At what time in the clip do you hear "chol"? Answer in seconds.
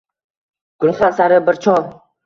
1.69-1.91